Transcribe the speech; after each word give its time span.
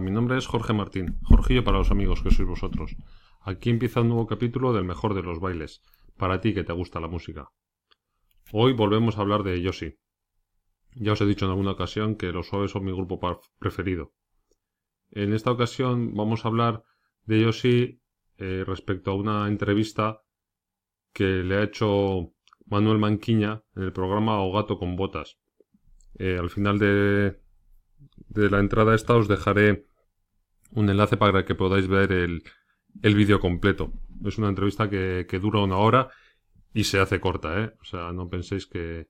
Mi 0.00 0.10
nombre 0.10 0.38
es 0.38 0.46
Jorge 0.46 0.72
Martín, 0.72 1.18
Jorgillo 1.24 1.62
para 1.62 1.76
los 1.76 1.90
amigos 1.90 2.22
que 2.22 2.30
sois 2.30 2.48
vosotros. 2.48 2.96
Aquí 3.42 3.68
empieza 3.68 4.00
un 4.00 4.08
nuevo 4.08 4.26
capítulo 4.26 4.72
del 4.72 4.84
mejor 4.84 5.12
de 5.12 5.22
los 5.22 5.40
bailes, 5.40 5.82
para 6.16 6.40
ti 6.40 6.54
que 6.54 6.64
te 6.64 6.72
gusta 6.72 7.00
la 7.00 7.08
música. 7.08 7.50
Hoy 8.50 8.72
volvemos 8.72 9.18
a 9.18 9.20
hablar 9.20 9.42
de 9.42 9.60
Yoshi. 9.60 9.98
Ya 10.94 11.12
os 11.12 11.20
he 11.20 11.26
dicho 11.26 11.44
en 11.44 11.50
alguna 11.50 11.72
ocasión 11.72 12.16
que 12.16 12.32
los 12.32 12.48
suaves 12.48 12.70
son 12.70 12.84
mi 12.84 12.92
grupo 12.92 13.20
preferido. 13.58 14.14
En 15.10 15.34
esta 15.34 15.50
ocasión 15.50 16.14
vamos 16.14 16.44
a 16.44 16.48
hablar 16.48 16.82
de 17.26 17.42
Yoshi 17.42 18.00
eh, 18.38 18.64
respecto 18.66 19.10
a 19.10 19.16
una 19.16 19.48
entrevista 19.48 20.22
que 21.12 21.44
le 21.44 21.56
ha 21.56 21.62
hecho 21.62 22.32
Manuel 22.64 22.98
Manquiña 22.98 23.64
en 23.76 23.82
el 23.82 23.92
programa 23.92 24.40
O 24.40 24.50
Gato 24.50 24.78
con 24.78 24.96
Botas. 24.96 25.38
Eh, 26.14 26.38
al 26.38 26.48
final 26.48 26.78
de, 26.78 27.38
de 28.28 28.50
la 28.50 28.60
entrada 28.60 28.94
esta 28.94 29.14
os 29.14 29.28
dejaré 29.28 29.89
un 30.72 30.88
enlace 30.88 31.16
para 31.16 31.44
que 31.44 31.54
podáis 31.54 31.88
ver 31.88 32.12
el, 32.12 32.42
el 33.02 33.14
vídeo 33.14 33.40
completo. 33.40 33.92
Es 34.24 34.38
una 34.38 34.48
entrevista 34.48 34.88
que, 34.88 35.26
dura 35.40 35.60
una 35.60 35.76
hora 35.76 36.10
y 36.72 36.84
se 36.84 37.00
hace 37.00 37.20
corta, 37.20 37.60
¿eh? 37.60 37.72
O 37.80 37.84
sea, 37.84 38.12
no 38.12 38.28
penséis 38.28 38.66
que, 38.66 39.08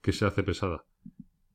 que 0.00 0.12
se 0.12 0.24
hace 0.24 0.42
pesada. 0.42 0.84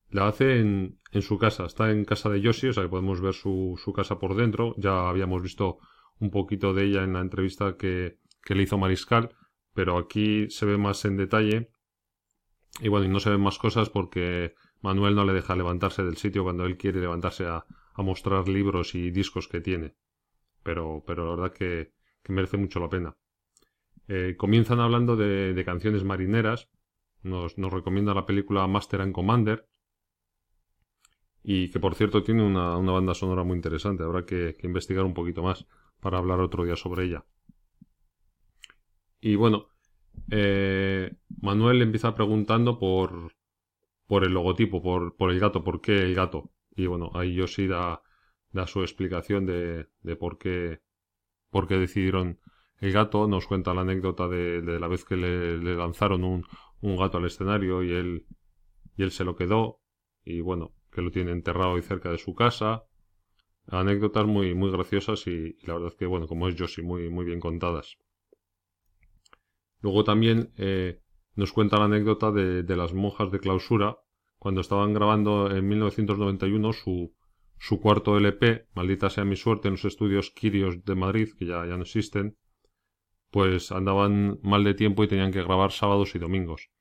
La 0.10 0.28
hace 0.28 0.60
en, 0.60 1.00
en, 1.12 1.22
su 1.22 1.38
casa, 1.38 1.66
está 1.66 1.92
en 1.92 2.06
casa 2.06 2.30
de 2.30 2.42
Yoshi, 2.42 2.68
o 2.68 2.74
sea 2.74 2.84
que 2.84 2.90
podemos 2.90 3.22
ver 3.22 3.34
su, 3.34 3.80
su, 3.82 3.94
casa 3.94 4.20
por 4.20 4.36
dentro. 4.36 4.76
Ya 4.78 5.10
habíamos 5.10 5.42
visto 5.42 5.80
un 6.20 6.30
poquito 6.30 6.74
de 6.74 6.86
ella 6.86 7.04
en 7.04 7.14
la 7.14 7.22
entrevista 7.22 7.78
que, 7.78 8.18
que 8.44 8.56
le 8.56 8.64
hizo 8.64 8.78
Mariscal, 8.78 9.34
pero 9.74 9.98
aquí 9.98 10.50
se 10.50 10.66
ve 10.66 10.78
más 10.78 11.06
en 11.06 11.18
detalle. 11.18 11.70
Y 12.82 12.90
bueno, 12.90 13.06
y 13.06 13.10
no 13.10 13.20
se 13.20 13.30
ven 13.30 13.42
más 13.42 13.58
cosas 13.58 13.90
porque 13.90 14.54
Manuel 14.82 15.16
no 15.16 15.26
le 15.26 15.34
deja 15.34 15.56
levantarse 15.56 16.04
del 16.04 16.18
sitio 16.18 16.44
cuando 16.44 16.66
él 16.66 16.78
quiere 16.78 17.00
levantarse 17.00 17.46
a, 17.46 17.66
mostrar 17.98 18.48
libros 18.48 18.96
y 18.96 19.12
discos 19.12 19.48
que 19.48 19.62
tiene. 19.62 19.96
Pero, 20.64 21.04
pero 21.06 21.26
la 21.26 21.36
verdad 21.36 21.58
que, 21.58 21.94
merece 22.30 22.58
mucho 22.58 22.80
la 22.80 22.90
pena. 22.90 23.18
Eh, 24.08 24.36
comienzan 24.38 24.80
hablando 24.80 25.16
de, 25.16 25.62
canciones 25.66 26.04
marineras. 26.04 26.70
Nos, 27.24 27.58
nos, 27.58 27.72
recomienda 27.72 28.14
la 28.14 28.26
película 28.26 28.68
Master 28.68 29.02
and 29.02 29.14
Commander. 29.14 29.68
Y 31.44 31.70
que 31.70 31.80
por 31.80 31.96
cierto 31.96 32.24
tiene 32.24 32.44
una, 32.44 32.76
banda 32.78 33.14
sonora 33.14 33.44
muy 33.44 33.56
interesante. 33.56 34.04
Habrá 34.04 34.26
que, 34.26 34.56
investigar 34.64 35.06
un 35.06 35.14
poquito 35.14 35.44
más 35.44 35.68
para 36.00 36.18
hablar 36.18 36.40
otro 36.40 36.64
día 36.64 36.76
sobre 36.76 37.06
ella. 37.06 37.26
Y 39.20 39.36
bueno, 39.36 39.68
eh, 40.32 41.14
Manuel 41.42 41.82
empieza 41.82 42.16
preguntando 42.16 42.80
por, 42.80 43.34
por 44.08 44.24
el 44.24 44.34
logotipo, 44.34 44.82
por, 44.82 45.16
por 45.16 45.32
el 45.32 45.40
gato, 45.40 45.64
por 45.64 45.82
qué 45.82 46.02
el 46.02 46.16
gato. 46.16 46.52
Y 46.76 46.88
bueno, 46.88 47.12
ahí 47.14 47.36
Yoshi 47.36 47.68
da, 47.68 48.02
da 48.52 48.68
su 48.68 48.82
explicación 48.82 49.46
de, 49.46 49.88
de 50.02 50.16
por 50.16 50.38
qué 50.38 50.82
por 51.52 51.68
qué 51.68 51.76
decidieron 51.78 52.40
el 52.80 52.92
gato. 52.92 53.28
Nos 53.28 53.46
cuenta 53.46 53.76
la 53.76 53.82
anécdota 53.82 54.28
de, 54.28 54.62
de 54.62 54.80
la 54.80 54.88
vez 54.88 55.06
que 55.06 55.18
le, 55.18 55.58
lanzaron 55.76 56.24
un, 56.24 56.46
un, 56.82 56.98
gato 56.98 57.20
al 57.20 57.26
escenario 57.26 57.84
y 57.84 57.92
él, 57.92 58.26
y 58.98 59.04
él 59.04 59.12
se 59.12 59.24
lo 59.24 59.36
quedó. 59.36 59.82
Y 60.24 60.42
bueno, 60.42 60.74
que 60.92 61.02
lo 61.02 61.12
tiene 61.12 61.32
enterrado 61.32 61.76
ahí 61.76 61.82
cerca 61.84 62.10
de 62.10 62.18
su 62.18 62.34
casa. 62.34 62.86
Anécdotas 63.68 64.26
muy, 64.26 64.56
muy 64.56 64.72
graciosas 64.72 65.28
y, 65.28 65.58
la 65.64 65.74
verdad 65.74 65.90
es 65.90 65.96
que, 65.96 66.08
bueno, 66.08 66.28
como 66.28 66.48
es 66.48 66.56
Yoshi, 66.56 66.82
muy, 66.82 67.10
muy 67.10 67.26
bien 67.26 67.40
contadas. 67.40 67.98
Luego 69.82 70.04
también 70.04 70.52
eh, 70.58 71.02
nos 71.36 71.54
cuenta 71.54 71.78
la 71.78 71.86
anécdota 71.86 72.32
de, 72.32 72.64
de, 72.64 72.76
las 72.76 72.94
monjas 72.94 73.32
de 73.32 73.40
clausura 73.40 73.98
cuando 74.42 74.62
estaban 74.62 74.92
grabando 74.92 75.56
en 75.56 75.68
1991 75.68 76.74
su, 76.74 77.14
su 77.60 77.80
cuarto 77.80 78.18
LP, 78.18 78.70
Maldita 78.74 79.12
sea 79.12 79.24
mi 79.24 79.36
suerte, 79.36 79.68
en 79.68 79.76
los 79.76 79.86
estudios 79.86 80.32
Kirios 80.32 80.84
de 80.84 80.96
Madrid, 80.96 81.30
que 81.38 81.46
ya, 81.46 81.64
ya 81.68 81.78
no 81.78 81.84
existen, 81.84 82.40
pues 83.30 83.72
andaban 83.72 84.40
mal 84.42 84.64
de 84.64 84.74
tiempo 84.74 85.04
y 85.04 85.08
tenían 85.08 85.32
que 85.32 85.44
grabar 85.44 85.72
sábados 85.72 86.16
y 86.16 86.18
domingos. 86.18 86.72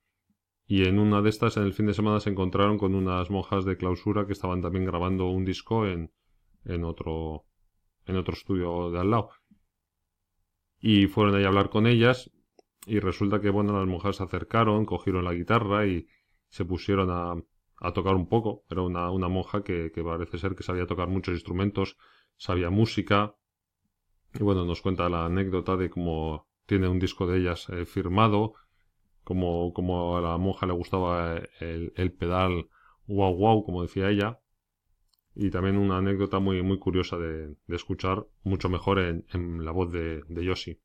Y 0.66 0.88
en 0.88 0.98
una 0.98 1.20
de 1.20 1.28
estas, 1.28 1.58
en 1.58 1.64
el 1.64 1.74
fin 1.74 1.84
de 1.84 1.92
semana, 1.92 2.18
se 2.20 2.30
encontraron 2.30 2.78
con 2.78 2.94
unas 2.94 3.28
monjas 3.28 3.66
de 3.66 3.76
clausura 3.76 4.24
que 4.24 4.32
estaban 4.32 4.62
también 4.62 4.86
grabando 4.86 5.26
un 5.26 5.44
disco 5.44 5.86
en, 5.86 6.14
en 6.64 6.82
otro 6.82 7.44
en 8.06 8.16
otro 8.16 8.32
estudio 8.32 8.90
de 8.90 9.00
al 9.00 9.10
lado. 9.10 9.32
Y 10.78 11.08
fueron 11.08 11.34
ahí 11.34 11.44
a 11.44 11.48
hablar 11.48 11.68
con 11.68 11.86
ellas 11.86 12.30
y 12.86 13.00
resulta 13.00 13.42
que, 13.42 13.50
bueno, 13.50 13.78
las 13.78 13.86
monjas 13.86 14.16
se 14.16 14.22
acercaron, 14.22 14.86
cogieron 14.86 15.26
la 15.26 15.34
guitarra 15.34 15.86
y 15.86 16.06
se 16.48 16.64
pusieron 16.64 17.10
a, 17.10 17.34
a 17.80 17.92
tocar 17.92 18.14
un 18.14 18.28
poco. 18.28 18.64
Era 18.70 18.82
una, 18.82 19.10
una 19.10 19.28
monja 19.28 19.64
que, 19.64 19.90
que, 19.92 20.04
parece 20.04 20.38
ser 20.38 20.54
que 20.54 20.62
sabía 20.62 20.86
tocar 20.86 21.08
muchos 21.08 21.34
instrumentos, 21.34 21.96
sabía 22.36 22.70
música. 22.70 23.34
Y 24.34 24.42
bueno, 24.42 24.64
nos 24.64 24.82
cuenta 24.82 25.08
la 25.08 25.24
anécdota 25.24 25.76
de 25.76 25.90
cómo 25.90 26.46
tiene 26.66 26.88
un 26.88 27.00
disco 27.00 27.26
de 27.26 27.38
ellas 27.38 27.68
eh, 27.70 27.84
firmado, 27.86 28.54
como, 29.24 29.72
como 29.72 30.16
a 30.16 30.20
la 30.20 30.38
monja 30.38 30.66
le 30.66 30.72
gustaba 30.72 31.40
el, 31.58 31.92
el, 31.96 32.12
pedal 32.12 32.68
wow 33.06 33.34
wow, 33.34 33.64
como 33.64 33.82
decía 33.82 34.10
ella. 34.10 34.40
Y 35.34 35.50
también 35.50 35.78
una 35.78 35.98
anécdota 35.98 36.38
muy, 36.38 36.62
muy 36.62 36.78
curiosa 36.78 37.16
de, 37.16 37.48
de 37.48 37.76
escuchar, 37.76 38.26
mucho 38.42 38.68
mejor 38.68 38.98
en, 38.98 39.24
en 39.32 39.64
la 39.64 39.72
voz 39.72 39.90
de, 39.90 40.22
de 40.28 40.44
Yoshi. 40.44 40.80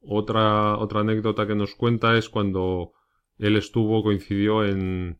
Otra, 0.00 0.78
otra 0.78 1.00
anécdota 1.00 1.46
que 1.46 1.54
nos 1.54 1.74
cuenta 1.74 2.16
es 2.16 2.28
cuando 2.28 2.92
él 3.38 3.56
estuvo, 3.56 4.02
coincidió 4.02 4.64
en, 4.64 5.18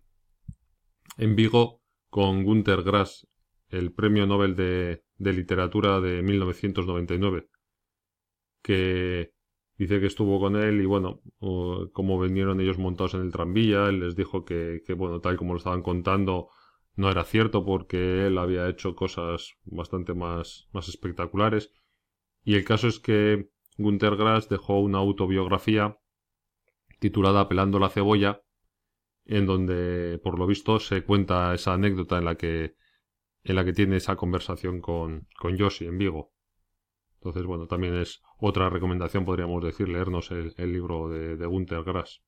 en 1.17 1.37
Vigo 1.37 1.81
con 2.11 2.45
Günter 2.45 2.83
Grass, 2.83 3.27
el 3.69 3.93
premio 3.93 4.27
Nobel 4.27 4.55
de, 4.57 5.05
de 5.19 5.33
literatura 5.33 6.01
de 6.01 6.23
1999, 6.23 7.49
que 8.63 9.33
dice 9.77 10.01
que 10.01 10.07
estuvo 10.07 10.39
con 10.41 10.57
él 10.57 10.81
y 10.81 10.87
bueno, 10.87 11.21
como 11.93 12.21
vinieron 12.21 12.61
ellos 12.61 12.79
montados 12.79 13.15
en 13.15 13.23
el 13.23 13.33
tranvía, 13.33 13.87
él 13.87 14.01
les 14.01 14.17
dijo 14.17 14.45
que, 14.45 14.83
que, 14.87 14.95
bueno, 14.95 15.21
tal 15.21 15.37
como 15.37 15.53
lo 15.53 15.59
estaban 15.59 15.83
contando, 15.83 16.49
no 16.97 17.11
era 17.11 17.25
cierto 17.25 17.65
porque 17.65 18.27
él 18.27 18.39
había 18.39 18.69
hecho 18.69 18.95
cosas 18.95 19.55
bastante 19.65 20.15
más, 20.15 20.69
más 20.73 20.89
espectaculares. 20.89 21.73
Y 22.45 22.55
el 22.55 22.65
caso 22.65 22.87
es 22.87 23.01
que 23.01 23.51
Günter 23.77 24.17
Grass 24.17 24.49
dejó 24.49 24.81
una 24.81 24.99
autobiografía 24.99 25.99
titulada 27.01 27.49
Pelando 27.49 27.79
la 27.79 27.89
cebolla, 27.89 28.44
en 29.27 29.47
donde 29.47 30.19
por 30.23 30.39
lo 30.39 30.47
visto 30.47 30.79
se 30.79 31.05
cuenta 31.05 31.55
esa 31.55 31.75
anécdota 31.75 32.19
en 32.19 32.25
la 32.25 32.37
que 32.37 32.75
en 33.45 33.57
la 33.57 33.65
que 33.65 33.73
tiene 33.73 33.97
esa 33.97 34.17
conversación 34.17 34.81
con, 34.81 35.29
con 35.39 35.57
Yoshi 35.57 35.87
en 35.87 35.99
Vigo. 35.99 36.33
Entonces, 37.17 37.45
bueno, 37.45 37.67
también 37.67 37.95
es 37.95 38.23
otra 38.39 38.71
recomendación, 38.71 39.25
podríamos 39.25 39.63
decir, 39.63 39.89
leernos 39.89 40.31
el, 40.31 40.55
libro 40.73 41.09
de, 41.09 41.37
de 41.37 41.47
Gunther 41.47 41.85
Grass. 41.85 42.23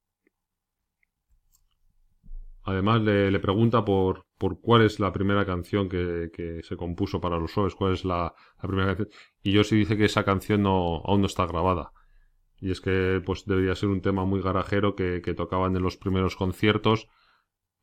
Además, 2.62 3.00
le, 3.02 3.38
pregunta 3.38 3.84
por, 3.84 4.26
por, 4.38 4.60
cuál 4.60 4.82
es 4.82 4.98
la 4.98 5.12
primera 5.12 5.46
canción 5.46 5.88
que, 5.88 6.30
que 6.32 6.62
se 6.62 6.76
compuso 6.76 7.20
para 7.20 7.38
los 7.38 7.52
Soes, 7.52 7.74
cuál 7.74 7.92
es 7.92 8.04
la, 8.04 8.34
la, 8.60 8.68
primera 8.68 8.96
canción. 8.96 9.08
Y 9.42 9.52
Yoshi 9.52 9.76
dice 9.76 9.96
que 9.96 10.06
esa 10.06 10.24
canción 10.24 10.62
no, 10.62 11.02
aún 11.04 11.20
no 11.20 11.26
está 11.26 11.46
grabada. 11.46 11.92
Y 12.60 12.70
es 12.70 12.80
que 12.80 13.22
pues 13.24 13.44
debería 13.44 13.74
ser 13.74 13.90
un 13.90 14.00
tema 14.00 14.24
muy 14.24 14.40
garajero 14.40 14.94
que, 14.94 15.20
tocaban 15.36 15.76
en 15.76 15.82
los 15.82 15.96
primeros 15.96 16.36
conciertos, 16.36 17.08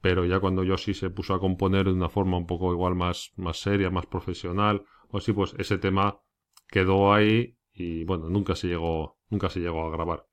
pero 0.02 0.26
ya 0.26 0.40
cuando 0.40 0.64
Yoshi 0.64 0.94
se 0.94 1.10
puso 1.10 1.34
a 1.34 1.40
componer 1.40 1.86
de 1.86 1.94
una 1.94 2.10
forma 2.10 2.38
un 2.38 2.48
poco 2.48 2.74
igual 2.74 2.96
más, 2.96 3.32
más 3.36 3.58
seria, 3.58 3.90
más 3.90 4.06
profesional, 4.06 4.84
o 5.10 5.18
así, 5.18 5.32
pues 5.32 5.56
ese 5.58 5.78
tema 5.78 6.20
quedó 6.68 7.14
ahí 7.14 7.58
y 7.72 8.04
bueno, 8.04 8.30
nunca 8.30 8.56
se 8.56 8.68
llegó, 8.68 9.20
nunca 9.30 9.50
se 9.50 9.60
llegó 9.60 9.86
a 9.86 9.92
grabar. 9.92 10.28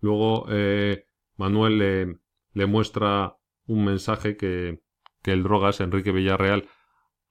Luego 0.00 0.46
eh, 0.50 1.06
Manuel 1.36 1.78
le, 1.78 2.18
le, 2.52 2.66
muestra 2.66 3.36
un 3.66 3.84
mensaje 3.84 4.36
que, 4.36 4.82
que 5.22 5.32
el 5.32 5.42
drogas, 5.42 5.80
Enrique 5.80 6.12
Villarreal, 6.12 6.68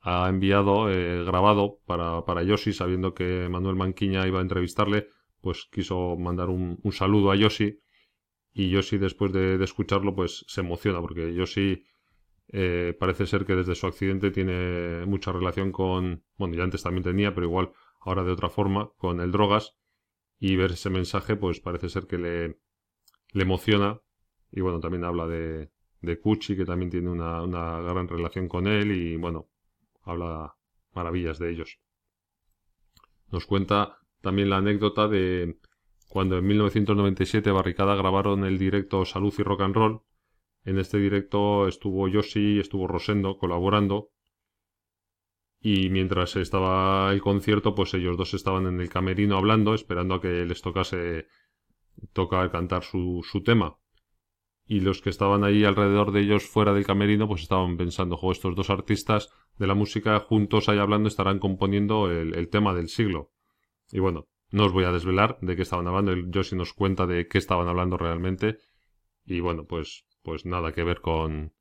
ha 0.07 0.29
enviado 0.29 0.91
eh, 0.91 1.23
grabado 1.23 1.79
para, 1.87 2.23
para 2.25 2.43
Yoshi, 2.43 2.73
sabiendo 2.73 3.15
que 3.15 3.49
Manuel 3.49 3.75
Manquiña 3.75 4.27
iba 4.27 4.37
a 4.37 4.43
entrevistarle, 4.43 5.07
pues 5.41 5.67
quiso 5.71 6.15
mandar 6.15 6.49
un, 6.49 6.79
un 6.83 6.91
saludo 6.91 7.31
a 7.31 7.35
Yoshi. 7.35 7.79
Y 8.53 8.69
Yoshi 8.69 8.99
después 8.99 9.33
de, 9.33 9.61
escucharlo 9.63 10.15
pues 10.15 10.45
se 10.47 10.61
emociona 10.61 11.01
porque 11.01 11.33
Yoshi 11.33 11.83
eh, 12.49 12.95
parece 12.99 13.25
ser 13.25 13.45
que 13.45 13.55
desde 13.55 13.73
su 13.73 13.87
accidente 13.87 14.29
tiene 14.29 15.07
mucha 15.07 15.31
relación 15.31 15.71
con, 15.71 16.23
bueno 16.37 16.53
ya 16.55 16.63
antes 16.63 16.83
también 16.83 17.03
tenía, 17.03 17.33
pero 17.33 17.47
igual 17.47 17.71
ahora 17.99 18.23
de 18.23 18.31
otra 18.31 18.49
forma, 18.49 18.91
con 18.97 19.19
el 19.19 19.31
drogas. 19.31 19.75
Y 20.39 20.55
ver 20.55 20.73
ese 20.73 20.91
mensaje 20.91 21.35
pues 21.35 21.59
parece 21.61 21.89
ser 21.89 22.05
que 22.05 22.19
le, 22.19 22.59
le 23.33 23.43
emociona. 23.43 23.99
Y 24.51 24.61
bueno 24.61 24.79
también 24.79 25.03
habla 25.03 25.25
de, 25.25 25.71
de 26.01 26.19
Kuchi 26.19 26.55
que 26.55 26.65
también 26.65 26.91
tiene 26.91 27.09
una, 27.09 27.41
una 27.41 27.81
gran 27.81 28.07
relación 28.07 28.47
con 28.47 28.67
él. 28.67 28.91
Y 28.91 29.15
bueno 29.15 29.49
habla 30.05 30.55
maravillas 30.93 31.39
de 31.39 31.51
ellos. 31.51 31.79
Nos 33.31 33.45
cuenta 33.45 33.97
también 34.21 34.49
la 34.49 34.57
anécdota 34.57 35.07
de 35.07 35.59
cuando 36.07 36.37
en 36.37 36.47
1997 36.47 37.51
Barricada 37.51 37.95
grabaron 37.95 38.45
el 38.45 38.57
directo 38.57 39.03
Salud 39.03 39.33
y 39.37 39.43
Rock 39.43 39.61
and 39.61 39.75
Roll, 39.75 40.01
En 40.63 40.79
este 40.79 40.97
directo 40.97 41.67
estuvo 41.67 42.07
Yoshi, 42.07 42.59
estuvo 42.59 42.87
Rosendo 42.87 43.37
colaborando. 43.37 44.11
Y 45.59 45.89
mientras 45.89 46.35
estaba 46.37 47.11
el 47.11 47.21
concierto, 47.21 47.75
pues 47.75 47.93
ellos 47.93 48.17
dos 48.17 48.33
estaban 48.33 48.65
en 48.65 48.79
el 48.79 48.89
camerino 48.89 49.37
hablando, 49.37 49.73
esperando 49.73 50.15
a 50.15 50.21
que 50.21 50.45
les 50.45 50.61
tocase 50.61 51.27
tocar 52.13 52.51
cantar 52.51 52.83
su, 52.83 53.21
su 53.29 53.43
tema. 53.43 53.77
Y 54.67 54.79
los 54.79 55.01
que 55.01 55.11
estaban 55.11 55.43
ahí 55.43 55.63
alrededor 55.63 56.11
de 56.11 56.21
ellos 56.21 56.47
fuera 56.47 56.73
del 56.73 56.85
camerino, 56.85 57.27
pues 57.27 57.43
estaban 57.43 57.77
pensando, 57.77 58.17
jo, 58.17 58.31
estos 58.31 58.55
dos 58.55 58.69
artistas 58.69 59.29
de 59.57 59.67
la 59.67 59.75
música 59.75 60.19
juntos 60.19 60.69
ahí 60.69 60.79
hablando 60.79 61.07
estarán 61.07 61.39
componiendo 61.39 62.09
el, 62.09 62.49
tema 62.49 62.73
del 62.73 62.89
siglo. 62.89 63.31
Y 63.91 63.99
bueno, 63.99 64.27
no 64.51 64.65
os 64.65 64.73
voy 64.73 64.85
a 64.85 64.91
desvelar 64.91 65.37
de 65.41 65.55
qué 65.55 65.61
estaban 65.61 65.87
hablando, 65.87 66.15
yo 66.15 66.43
sí 66.43 66.55
nos 66.55 66.73
cuenta 66.73 67.05
de 67.05 67.27
qué 67.27 67.37
estaban 67.37 67.67
hablando 67.67 67.97
realmente. 67.97 68.57
Y 69.23 69.39
bueno, 69.39 69.65
pues, 69.65 70.05
pues 70.23 70.45
nada 70.45 70.71
que 70.71 70.83
ver 70.83 71.01
con, 71.01 71.53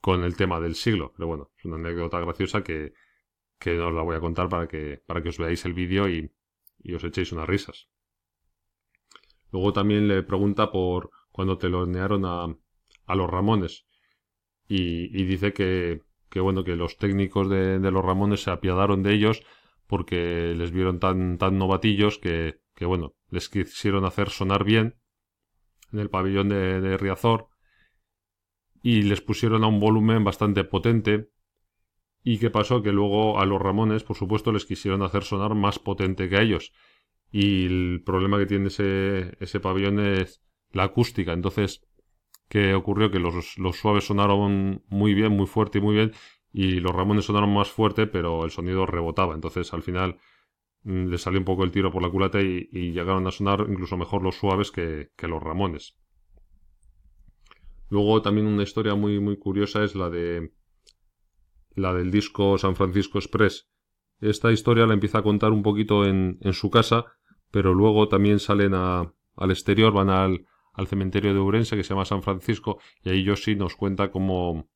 con 0.00 0.24
el 0.24 0.36
tema 0.36 0.58
del 0.58 0.74
siglo. 0.74 1.12
Pero 1.16 1.28
bueno, 1.28 1.50
es 1.56 1.64
una 1.64 1.76
anécdota 1.76 2.18
graciosa 2.18 2.64
que, 2.64 2.92
que 3.58 3.78
os 3.78 3.94
la 3.94 4.02
voy 4.02 4.16
a 4.16 4.20
contar 4.20 4.48
para 4.48 4.66
que, 4.66 5.00
para 5.06 5.22
que 5.22 5.28
os 5.28 5.38
veáis 5.38 5.64
el 5.64 5.74
vídeo 5.74 6.08
y, 6.08 6.32
y 6.82 6.94
os 6.94 7.04
echéis 7.04 7.30
unas 7.30 7.48
risas. 7.48 7.88
Luego 9.52 9.72
también 9.72 10.08
le 10.08 10.22
pregunta 10.22 10.70
por 10.70 11.10
cuando 11.32 11.58
te 11.58 11.68
lo 11.68 11.82
a, 11.82 12.56
a 13.06 13.14
los 13.14 13.30
Ramones. 13.30 13.86
Y, 14.68 15.24
dice 15.24 15.52
que, 15.52 16.02
que 16.28 16.38
bueno, 16.38 16.62
que 16.62 16.76
los 16.76 16.96
técnicos 16.96 17.50
de, 17.50 17.78
los 17.80 18.04
Ramones 18.04 18.44
se 18.44 18.52
apiadaron 18.52 19.02
de 19.02 19.14
ellos 19.14 19.42
porque 19.88 20.54
les 20.56 20.70
vieron 20.70 21.00
tan, 21.00 21.38
tan 21.38 21.58
novatillos 21.58 22.18
que, 22.18 22.60
que 22.76 22.86
bueno, 22.86 23.14
les 23.30 23.48
quisieron 23.48 24.04
hacer 24.04 24.30
sonar 24.30 24.62
bien 24.62 24.96
en 25.92 25.98
el 25.98 26.08
pabellón 26.08 26.48
de, 26.48 26.96
Riazor 26.96 27.48
y 28.82 29.02
les 29.02 29.20
pusieron 29.20 29.64
a 29.64 29.66
un 29.66 29.80
volumen 29.80 30.22
bastante 30.22 30.62
potente. 30.62 31.30
¿Y 32.22 32.38
qué 32.38 32.50
pasó? 32.50 32.82
Que 32.82 32.92
luego 32.92 33.40
a 33.40 33.46
los 33.46 33.60
Ramones, 33.60 34.04
por 34.04 34.16
supuesto, 34.16 34.52
les 34.52 34.66
quisieron 34.66 35.02
hacer 35.02 35.24
sonar 35.24 35.54
más 35.54 35.78
potente 35.78 36.28
que 36.28 36.36
a 36.36 36.42
ellos. 36.42 36.72
Y 37.32 37.66
el 37.66 38.02
problema 38.04 38.38
que 38.38 38.46
tiene 38.46 38.68
ese, 38.68 39.36
ese 39.40 39.58
pabellón 39.58 39.98
es 40.00 40.42
la 40.72 40.84
acústica. 40.84 41.32
Entonces, 41.32 41.82
que 42.48 42.74
ocurrió 42.74 43.10
que 43.10 43.20
los, 43.20 43.58
los 43.58 43.76
suaves 43.76 44.04
sonaron 44.04 44.82
muy 44.88 45.14
bien, 45.14 45.32
muy 45.32 45.46
fuerte 45.46 45.78
y 45.78 45.80
muy 45.80 45.94
bien, 45.94 46.12
y 46.52 46.80
los 46.80 46.92
Ramones 46.92 47.26
sonaron 47.26 47.54
más 47.54 47.70
fuerte, 47.70 48.06
pero 48.06 48.44
el 48.44 48.50
sonido 48.50 48.86
rebotaba. 48.86 49.34
Entonces 49.34 49.72
al 49.72 49.82
final 49.82 50.18
mm, 50.82 51.06
le 51.06 51.18
salió 51.18 51.38
un 51.38 51.44
poco 51.44 51.64
el 51.64 51.70
tiro 51.70 51.92
por 51.92 52.02
la 52.02 52.10
culata 52.10 52.40
y, 52.40 52.68
llegaron 52.92 53.26
a 53.26 53.30
sonar 53.30 53.66
incluso 53.68 53.96
mejor 53.96 54.22
los 54.22 54.36
suaves 54.36 54.70
que, 54.70 55.10
que, 55.16 55.28
los 55.28 55.42
Ramones. 55.42 55.96
Luego 57.88 58.20
también 58.22 58.46
una 58.46 58.62
historia 58.62 58.94
muy, 58.94 59.20
muy 59.20 59.36
curiosa 59.36 59.84
es 59.84 59.94
la 59.94 60.10
de 60.10 60.52
la 61.76 61.94
del 61.94 62.10
disco 62.10 62.58
San 62.58 62.74
Francisco 62.74 63.18
Express. 63.18 63.68
Esta 64.20 64.50
historia 64.50 64.86
la 64.86 64.94
empieza 64.94 65.18
a 65.18 65.22
contar 65.22 65.52
un 65.52 65.62
poquito 65.62 66.04
en, 66.04 66.38
en 66.40 66.52
su 66.52 66.68
casa, 66.68 67.06
pero 67.52 67.74
luego 67.74 68.08
también 68.08 68.40
salen 68.40 68.74
a, 68.74 69.14
al 69.36 69.50
exterior, 69.50 69.92
van 69.92 70.10
al, 70.10 70.46
al 70.72 70.86
cementerio 70.86 71.34
de 71.34 71.40
Urense 71.40 71.76
que 71.76 71.82
se 71.82 71.90
llama 71.90 72.04
San 72.04 72.22
Francisco 72.22 72.78
y 73.02 73.10
ahí 73.10 73.24
Yoshi 73.24 73.56
nos 73.56 73.76
cuenta 73.76 74.10
cómo, 74.10 74.68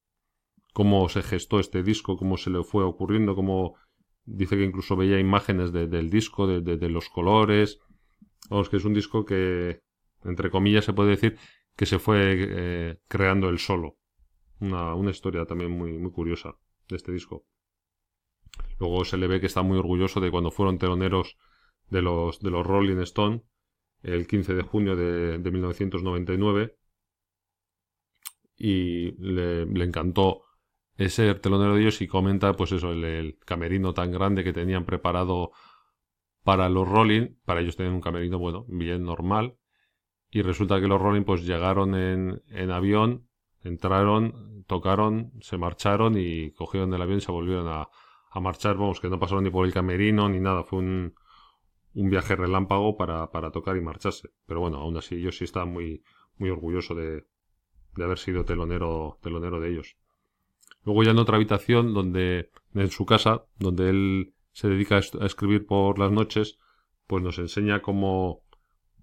cómo 0.73 1.09
se 1.09 1.23
gestó 1.23 1.61
este 1.61 1.83
disco, 1.83 2.17
cómo 2.17 2.37
se 2.37 2.51
le 2.51 2.63
fue 2.63 2.85
ocurriendo, 2.85 3.35
cómo 3.35 3.77
dice 4.25 4.57
que 4.57 4.65
incluso 4.65 4.97
veía 4.97 5.19
imágenes 5.19 5.73
del 5.73 6.11
disco, 6.11 6.47
de, 6.47 6.89
los 6.89 7.09
colores. 7.09 7.79
Vamos, 8.51 8.69
que 8.69 8.77
es 8.77 8.85
un 8.85 8.95
disco 8.95 9.25
que, 9.25 9.81
entre 10.25 10.51
comillas, 10.51 10.85
se 10.85 10.93
puede 10.93 11.11
decir 11.11 11.39
que 11.77 11.87
se 11.87 11.99
fue 11.99 12.37
eh, 12.37 12.99
creando 13.09 13.49
el 13.49 13.59
solo. 13.59 13.97
Una, 14.61 14.95
una 14.95 15.11
historia 15.11 15.45
también 15.45 15.71
muy, 15.71 15.99
muy 15.99 16.11
curiosa 16.11 16.57
de 16.89 16.97
este 16.97 17.13
disco. 17.13 17.45
Luego 18.79 19.05
se 19.05 19.17
le 19.17 19.27
ve 19.27 19.41
que 19.41 19.47
está 19.47 19.63
muy 19.63 19.79
orgulloso 19.79 20.21
de 20.21 20.31
cuando 20.31 20.51
fueron 20.51 20.79
teloneros 20.79 21.37
de 21.91 22.03
los, 22.03 22.41
de 22.41 22.51
los 22.51 22.67
Rolling 22.67 22.99
Stone 23.01 23.43
el 24.05 24.27
15 24.27 24.55
de 24.55 24.63
junio 24.63 24.97
de, 24.97 25.39
1999 25.39 26.77
y 28.57 29.13
le, 29.13 29.63
encantó 29.85 30.43
ese 30.97 31.35
telonero 31.35 31.75
de 31.75 31.81
ellos 31.81 32.01
y 32.03 32.07
comenta 32.07 32.53
pues 32.53 32.73
eso, 32.73 32.93
el, 32.93 33.39
camerino 33.45 33.95
tan 33.95 34.13
grande 34.13 34.45
que 34.45 34.53
tenían 34.53 34.85
preparado 34.85 35.51
para 36.45 36.69
los 36.69 36.87
Rolling, 36.87 37.37
para 37.45 37.63
ellos 37.63 37.77
tenían 37.77 37.95
un 37.95 38.01
camerino 38.03 38.39
bueno, 38.39 38.67
bien 38.69 39.05
normal 39.05 39.57
y 40.31 40.43
resulta 40.43 40.81
que 40.81 40.87
los 40.87 41.01
Rolling 41.01 41.25
pues 41.25 41.47
llegaron 41.47 41.95
en, 41.95 42.43
en 42.49 42.71
avión, 42.71 43.29
entraron, 43.63 44.65
tocaron, 44.67 45.33
se 45.41 45.57
marcharon 45.57 46.19
y 46.19 46.53
cogieron 46.53 46.93
el 46.93 47.01
avión 47.01 47.19
y 47.19 47.23
se 47.23 47.33
volvieron 47.33 47.69
a, 47.69 47.89
a 48.31 48.41
marchar, 48.41 48.77
vamos, 48.77 49.01
que 49.01 49.09
no 49.09 49.19
pasaron 49.19 49.45
ni 49.45 49.51
por 49.51 49.65
el 49.65 49.73
camerino 49.73 50.29
ni 50.29 50.41
nada, 50.41 50.63
fue 50.65 50.81
un, 50.81 51.15
un 51.95 52.11
viaje 52.11 52.37
relámpago 52.37 52.97
para, 52.97 53.31
para 53.31 53.51
tocar 53.51 53.77
y 53.77 53.81
marcharse. 53.81 54.31
Pero 54.47 54.61
bueno, 54.61 54.79
aún 54.79 54.97
así 54.97 55.21
yo 55.21 55.33
sí 55.33 55.45
estaba 55.45 55.67
muy, 55.67 56.03
muy 56.39 56.51
orgulloso 56.51 56.95
de, 56.95 57.25
de 57.97 58.05
haber 58.05 58.19
sido 58.19 58.45
telonero, 58.45 59.19
telonero 59.23 59.61
de 59.61 59.71
ellos. 59.71 59.97
Luego 60.85 61.03
ya 61.03 61.13
en 61.13 61.19
otra 61.19 61.37
habitación 61.37 61.95
donde, 61.95 62.51
en 62.75 62.91
su 62.91 63.07
casa, 63.07 63.47
donde 63.59 63.89
él 63.89 64.35
se 64.53 64.69
dedica 64.69 64.97
a 64.97 65.27
escribir 65.27 65.67
por 65.67 65.99
las 65.99 66.13
noches, 66.13 66.59
pues 67.07 67.23
nos 67.23 67.39
enseña 67.39 67.83
cómo, 67.83 68.43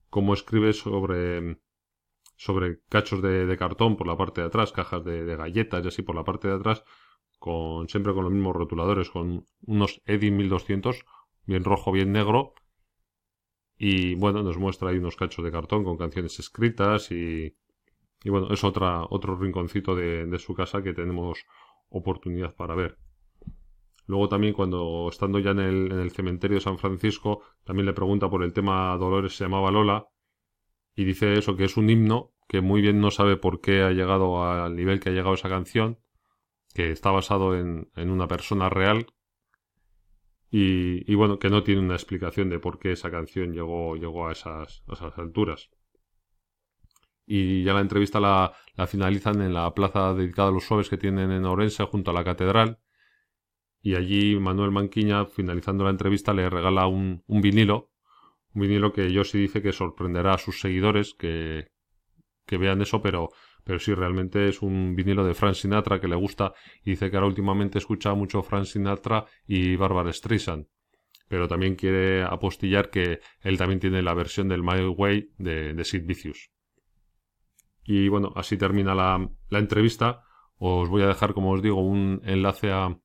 cómo 0.09 0.33
escribe 0.33 0.73
sobre, 0.73 1.59
sobre 2.35 2.79
cachos 2.89 3.21
de, 3.21 3.55
cartón 3.57 3.97
por 3.97 4.07
la 4.07 4.17
parte 4.17 4.41
de 4.41 4.47
atrás, 4.47 4.71
cajas 4.71 5.03
de, 5.03 5.25
de, 5.25 5.35
galletas 5.35 5.83
y 5.83 5.87
así 5.87 6.01
por 6.03 6.15
la 6.15 6.23
parte 6.23 6.47
de 6.47 6.55
atrás, 6.55 6.83
con, 7.39 7.89
siempre 7.89 8.13
con 8.13 8.23
los 8.23 8.33
mismos 8.33 8.55
rotuladores, 8.55 9.09
con 9.09 9.45
unos 9.65 10.01
Eddy 10.05 10.29
1200, 10.29 11.03
bien 11.45 11.63
rojo, 11.63 11.91
bien 11.91 12.11
negro, 12.11 12.53
y 13.83 14.13
bueno, 14.13 14.43
nos 14.43 14.59
muestra 14.59 14.89
ahí 14.89 14.99
unos 14.99 15.15
cachos 15.15 15.43
de 15.43 15.51
cartón 15.51 15.83
con 15.83 15.97
canciones 15.97 16.37
escritas 16.37 17.09
y, 17.11 17.57
y 18.23 18.29
bueno, 18.29 18.53
es 18.53 18.63
otra, 18.63 19.05
otro 19.09 19.35
rinconcito 19.35 19.95
de, 19.95 20.27
de, 20.27 20.37
su 20.37 20.53
casa 20.53 20.83
que 20.83 20.93
tenemos 20.93 21.47
oportunidad 21.89 22.55
para 22.55 22.75
ver. 22.75 22.99
Luego 24.05 24.29
también 24.29 24.53
cuando 24.53 25.09
estando 25.09 25.39
ya 25.39 25.49
en 25.49 25.61
el, 25.61 25.91
en 25.93 25.99
el 25.99 26.11
cementerio 26.11 26.57
de 26.57 26.61
San 26.61 26.77
Francisco, 26.77 27.41
también 27.63 27.87
le 27.87 27.93
pregunta 27.93 28.29
por 28.29 28.43
el 28.43 28.53
tema 28.53 28.95
Dolores 28.97 29.35
se 29.35 29.45
llamaba 29.45 29.71
Lola 29.71 30.05
y 30.95 31.03
dice 31.03 31.33
eso, 31.33 31.55
que 31.55 31.63
es 31.63 31.75
un 31.75 31.89
himno 31.89 32.33
que 32.47 32.61
muy 32.61 32.81
bien 32.81 33.01
no 33.01 33.09
sabe 33.09 33.35
por 33.35 33.61
qué 33.61 33.81
ha 33.81 33.89
llegado 33.89 34.45
al 34.45 34.75
nivel 34.75 34.99
que 34.99 35.09
ha 35.09 35.13
llegado 35.13 35.33
esa 35.33 35.49
canción, 35.49 35.97
que 36.75 36.91
está 36.91 37.09
basado 37.09 37.57
en, 37.57 37.89
en 37.95 38.11
una 38.11 38.27
persona 38.27 38.69
real 38.69 39.07
y, 40.53 41.15
bueno, 41.15 41.39
que 41.39 41.49
no 41.49 41.63
tiene 41.63 41.79
una 41.81 41.95
explicación 41.95 42.49
de 42.49 42.59
por 42.59 42.77
qué 42.77 42.91
esa 42.91 43.09
canción 43.09 43.53
llegó, 43.53 43.95
llegó 43.95 44.27
a, 44.27 44.33
esas, 44.33 44.83
esas 44.91 45.17
alturas. 45.17 45.69
Y 47.25 47.63
ya 47.63 47.73
la 47.73 47.79
entrevista 47.79 48.19
la, 48.19 48.53
finalizan 48.85 49.41
en 49.41 49.53
la 49.53 49.73
plaza 49.73 50.13
dedicada 50.13 50.49
a 50.49 50.51
los 50.51 50.65
suaves 50.65 50.89
que 50.89 50.97
tienen 50.97 51.31
en 51.31 51.45
Orense 51.45 51.85
junto 51.85 52.11
a 52.11 52.13
la 52.13 52.25
catedral. 52.25 52.79
Y 53.81 53.95
allí 53.95 54.37
Manuel 54.37 54.71
Manquiña, 54.71 55.25
finalizando 55.25 55.85
la 55.85 55.89
entrevista, 55.91 56.33
le 56.33 56.49
regala 56.49 56.85
un, 56.85 57.23
un 57.27 57.41
vinilo. 57.41 57.89
Un 58.53 58.63
vinilo 58.63 58.91
que 58.91 59.13
yo 59.13 59.23
sí 59.23 59.37
dice 59.39 59.61
que 59.61 59.71
sorprenderá 59.71 60.33
a 60.33 60.37
sus 60.37 60.59
seguidores 60.59 61.13
que, 61.13 61.71
que 62.45 62.57
vean 62.57 62.81
eso, 62.81 63.01
pero 63.01 63.29
pero 63.63 63.79
sí, 63.79 63.93
realmente 63.93 64.47
es 64.47 64.61
un 64.61 64.95
vinilo 64.95 65.23
de 65.23 65.33
Frank 65.33 65.53
Sinatra 65.53 65.99
que 65.99 66.07
le 66.07 66.15
gusta 66.15 66.53
y 66.83 66.91
dice 66.91 67.09
que 67.09 67.17
ahora 67.17 67.27
últimamente 67.27 67.77
escucha 67.77 68.13
mucho 68.13 68.41
Frank 68.41 68.65
Sinatra 68.65 69.25
y 69.45 69.75
Barbara 69.75 70.11
Streisand. 70.11 70.67
Pero 71.27 71.47
también 71.47 71.75
quiere 71.75 72.23
apostillar 72.23 72.89
que 72.89 73.19
él 73.41 73.57
también 73.57 73.79
tiene 73.79 74.01
la 74.01 74.13
versión 74.13 74.49
del 74.49 74.63
My 74.63 74.85
Way 74.85 75.29
de, 75.37 75.83
Sid 75.83 76.05
Vicious. 76.05 76.51
Y 77.83 78.09
bueno, 78.09 78.33
así 78.35 78.57
termina 78.57 78.93
la, 78.95 79.29
entrevista. 79.51 80.23
Os 80.57 80.89
voy 80.89 81.03
a 81.03 81.07
dejar, 81.07 81.33
como 81.33 81.51
os 81.51 81.61
digo, 81.61 81.81
un 81.81 82.21
enlace 82.25 82.71
a, 82.71 82.97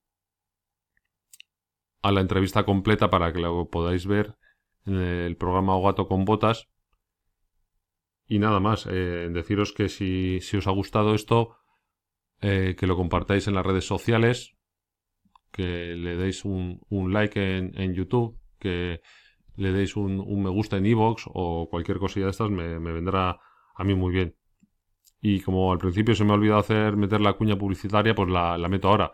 a 2.03 2.13
la 2.13 2.21
entrevista 2.21 2.65
completa 2.65 3.11
para 3.11 3.33
que 3.33 3.41
lo 3.41 3.69
podáis 3.71 4.07
ver 4.07 4.37
en 4.87 4.97
el 4.97 5.37
programa 5.37 5.79
Gato 5.81 6.09
con 6.09 6.25
Botas 6.25 6.69
y 8.28 8.38
nada 8.38 8.61
más, 8.61 8.87
eh, 8.90 9.28
deciros 9.33 9.73
que 9.73 9.88
si, 9.88 10.40
si, 10.40 10.56
os 10.56 10.66
ha 10.66 10.73
gustado 10.73 11.14
esto, 11.14 11.56
eh, 12.40 12.75
que 12.78 12.87
lo 12.87 12.97
compartáis 12.97 13.47
en 13.47 13.54
las 13.54 13.64
redes 13.64 13.87
sociales, 13.87 14.56
que 15.52 15.95
le 15.97 16.16
deis 16.16 16.45
un, 16.45 16.80
un 16.90 17.12
like 17.12 17.40
en, 17.40 17.73
en, 17.80 17.95
YouTube, 17.95 18.38
que 18.59 19.00
le 19.54 19.73
deis 19.73 19.97
un, 19.97 20.21
un 20.21 20.42
me 20.42 20.50
gusta 20.50 20.76
en 20.76 20.87
iVoox 20.87 21.25
o 21.33 21.68
cualquier 21.71 21.99
cosilla 21.99 22.26
de 22.26 22.33
estas 22.33 22.50
me, 22.50 22.78
vendrá 22.78 23.38
a 23.75 23.85
mí 23.85 23.95
muy 23.95 24.12
bien. 24.12 24.37
Y 25.21 25.40
como 25.40 25.73
al 25.73 25.78
principio 25.78 26.14
se 26.14 26.25
me 26.25 26.33
ha 26.33 26.35
olvidado 26.35 26.61
hacer 26.61 26.97
meter 26.97 27.21
la 27.21 27.35
cuña 27.35 27.56
publicitaria, 27.56 28.14
pues 28.14 28.28
la, 28.28 28.59
la 28.59 28.68
meto 28.68 28.88
ahora. 28.88 29.12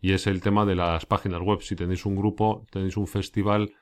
Y 0.00 0.12
es 0.12 0.26
el 0.26 0.40
tema 0.40 0.64
de 0.64 0.74
las 0.74 1.06
páginas 1.06 1.40
web. 1.42 1.60
Si 1.60 1.76
tenéis 1.76 2.06
un 2.06 2.16
grupo, 2.16 2.66
tenéis 2.70 2.96
un 2.96 3.06
festival, 3.06 3.72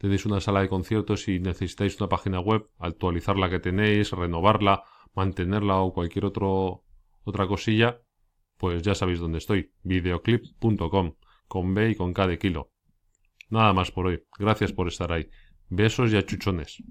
tenéis 0.00 0.24
una 0.24 0.40
sala 0.40 0.62
de 0.62 0.68
conciertos 0.70 1.28
y 1.28 1.40
necesitáis 1.40 2.00
una 2.00 2.08
página 2.08 2.40
web, 2.40 2.66
actualizar 2.78 3.36
la 3.36 3.50
que 3.50 3.60
tenéis, 3.60 4.12
renovarla, 4.12 4.82
mantenerla 5.14 5.76
o 5.76 5.92
cualquier 5.92 6.24
otro 6.24 6.84
Otra 7.24 7.46
cosilla, 7.46 8.00
pues 8.56 8.82
ya 8.82 8.94
sabéis 8.94 9.20
dónde 9.20 9.38
estoy, 9.38 9.74
videoclip.com, 9.82 11.16
con 11.46 11.74
B 11.74 11.90
y 11.90 11.94
con 11.94 12.14
K 12.14 12.26
de 12.26 12.38
kilo. 12.38 12.70
Nada 13.50 13.74
más 13.74 13.90
por 13.90 14.06
hoy, 14.06 14.24
gracias 14.38 14.72
por 14.72 14.88
estar 14.88 15.12
ahí. 15.12 15.28
Besos 15.68 16.12
y 16.12 16.16
achuchones. 16.16 16.82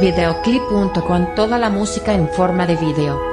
Videoclip.com 0.00 1.34
toda 1.34 1.58
la 1.58 1.70
música 1.70 2.14
en 2.14 2.28
forma 2.28 2.66
de. 2.66 3.31